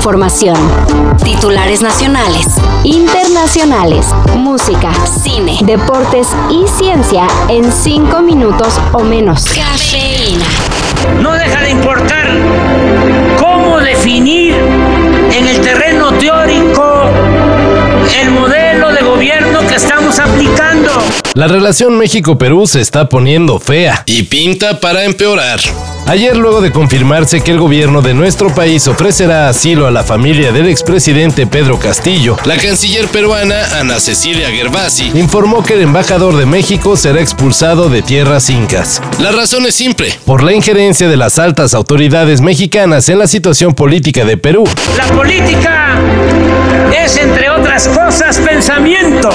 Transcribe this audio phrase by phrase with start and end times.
[0.00, 0.56] información.
[1.22, 2.46] Titulares nacionales,
[2.84, 9.44] internacionales, música, cine, deportes y ciencia en cinco minutos o menos.
[9.44, 10.46] Cafeína.
[11.20, 12.30] No deja de importar
[13.38, 14.39] cómo definir
[21.34, 25.60] La relación México-Perú se está poniendo fea y pinta para empeorar.
[26.08, 30.50] Ayer, luego de confirmarse que el gobierno de nuestro país ofrecerá asilo a la familia
[30.50, 36.46] del expresidente Pedro Castillo, la canciller peruana Ana Cecilia Gervasi informó que el embajador de
[36.46, 39.00] México será expulsado de tierras incas.
[39.20, 40.12] La razón es simple.
[40.26, 44.64] Por la injerencia de las altas autoridades mexicanas en la situación política de Perú.
[44.96, 46.00] La política
[47.04, 49.30] es, entre otras cosas, pensamiento.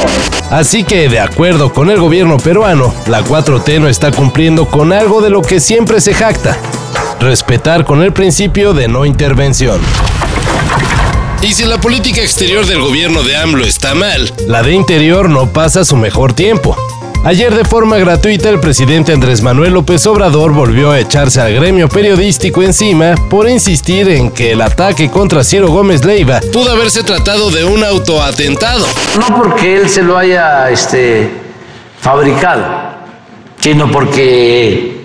[0.49, 5.21] Así que, de acuerdo con el gobierno peruano, la 4T no está cumpliendo con algo
[5.21, 6.57] de lo que siempre se jacta,
[7.19, 9.81] respetar con el principio de no intervención.
[11.41, 15.51] Y si la política exterior del gobierno de AMLO está mal, la de interior no
[15.51, 16.75] pasa su mejor tiempo.
[17.25, 21.89] Ayer de forma gratuita el presidente Andrés Manuel López Obrador volvió a echarse al gremio
[21.89, 27.49] periodístico encima por insistir en que el ataque contra Ciro Gómez Leiva pudo haberse tratado
[27.49, 28.85] de un autoatentado.
[29.19, 31.44] No porque él se lo haya este,
[32.05, 32.63] fabricado,
[33.59, 34.95] sino porque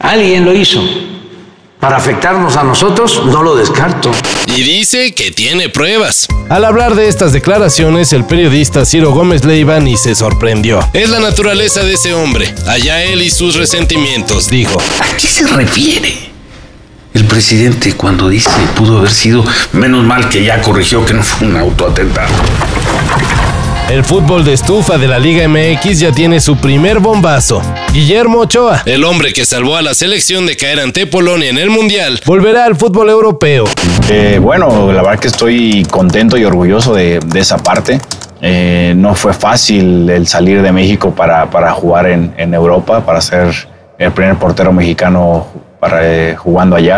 [0.00, 0.82] alguien lo hizo
[1.78, 4.10] para afectarnos a nosotros, no lo descarto.
[4.46, 6.26] Y dice que tiene pruebas.
[6.48, 10.80] Al hablar de estas declaraciones, el periodista Ciro Gómez Leiva ni se sorprendió.
[10.92, 14.80] Es la naturaleza de ese hombre, allá él y sus resentimientos, dijo.
[14.98, 16.12] ¿A qué se refiere?
[17.14, 21.46] El presidente cuando dice pudo haber sido, menos mal que ya corrigió que no fue
[21.46, 22.34] un autoatentado.
[23.92, 27.60] El fútbol de estufa de la Liga MX ya tiene su primer bombazo.
[27.92, 31.68] Guillermo Ochoa, el hombre que salvó a la selección de caer ante Polonia en el
[31.68, 33.66] Mundial, volverá al fútbol europeo.
[34.08, 38.00] Eh, bueno, la verdad que estoy contento y orgulloso de, esa parte.
[38.40, 43.20] Eh, no fue fácil el salir de México para, para jugar en, en, Europa, para
[43.20, 43.52] ser
[43.98, 45.48] el primer portero mexicano
[45.78, 46.96] para, eh, jugando allá.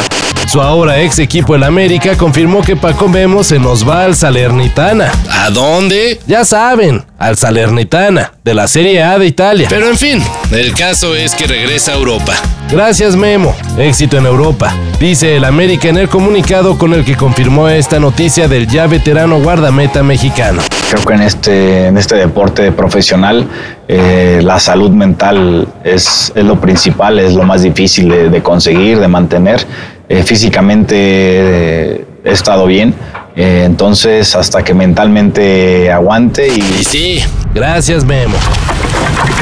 [0.55, 5.11] Su ahora ex equipo el América confirmó que Paco Memo se nos va al Salernitana.
[5.29, 6.21] ¿A dónde?
[6.29, 9.67] Ya saben, al Salernitana, de la Serie A de Italia.
[9.69, 10.23] Pero en fin,
[10.53, 12.35] el caso es que regresa a Europa.
[12.71, 17.69] Gracias Memo, éxito en Europa, dice el América en el comunicado con el que confirmó
[17.69, 20.63] esta noticia del ya veterano guardameta mexicano.
[20.89, 23.49] Creo que en este, en este deporte profesional
[23.89, 29.01] eh, la salud mental es, es, lo principal, es lo más difícil de, de conseguir,
[29.01, 29.67] de mantener.
[30.09, 32.95] Eh, físicamente eh, he estado bien,
[33.37, 36.61] eh, entonces hasta que mentalmente aguante y...
[36.61, 37.21] y sí,
[37.55, 38.37] gracias Memo.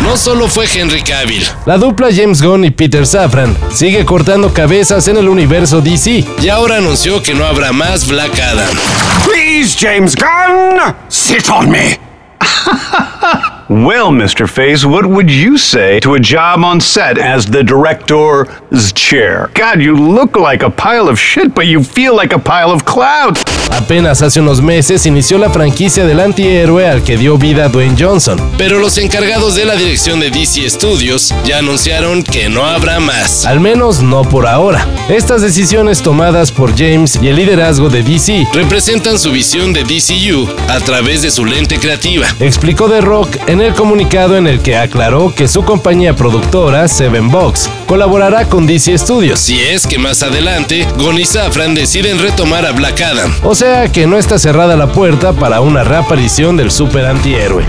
[0.04, 1.44] No solo fue Henry Cavill.
[1.66, 6.24] La dupla James Gunn y Peter Safran sigue cortando cabezas en el universo DC.
[6.40, 8.76] Y ahora anunció que no habrá más Black Adam.
[9.24, 11.98] Please, James Gunn, sit on me.
[13.72, 14.46] Well, Mr.
[14.46, 19.50] Face, what would you say to a job on set as the director's chair?
[19.54, 22.84] God, you look like a pile of shit, but you feel like a pile of
[22.84, 23.42] clouds.
[23.70, 28.38] Apenas hace unos meses inició la franquicia del antihéroe al que dio vida Dwayne Johnson.
[28.58, 33.46] Pero los encargados de la dirección de DC Studios ya anunciaron que no habrá más.
[33.46, 34.86] Al menos no por ahora.
[35.08, 40.46] Estas decisiones tomadas por James y el liderazgo de DC representan su visión de DCU
[40.68, 42.26] a través de su lente creativa.
[42.38, 47.30] Explicó The Rock en el comunicado en el que aclaró que su compañía productora, Seven
[47.30, 49.38] Box, colaborará con DC Studios.
[49.38, 53.32] Si es que más adelante, Gon y Safran deciden retomar a Black Adam.
[53.42, 57.64] O sea que no está cerrada la puerta para una reaparición del super antihéroe.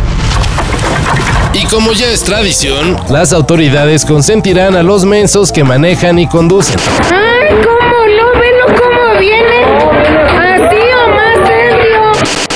[1.54, 6.76] Y como ya es tradición, las autoridades consentirán a los mensos que manejan y conducen.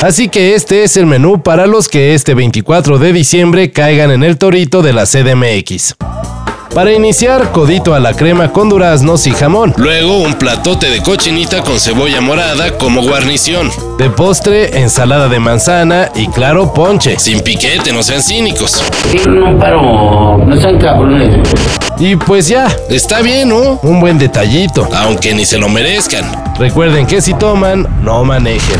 [0.02, 4.24] Así que este es el menú para los que este 24 de diciembre caigan en
[4.24, 5.96] el torito de la CDMX.
[6.76, 9.74] Para iniciar, codito a la crema con duraznos y jamón.
[9.78, 13.72] Luego, un platote de cochinita con cebolla morada como guarnición.
[13.98, 17.18] De postre, ensalada de manzana y claro, ponche.
[17.18, 18.84] Sin piquete, no sean cínicos.
[19.28, 21.40] No paro, no sean cabrones.
[21.98, 23.80] Y pues ya, Está bien, ¿no?
[23.82, 24.88] un buen detallito.
[24.96, 26.32] Aunque ni se lo merezcan.
[26.60, 28.80] Recuerden que si toman, no manejen.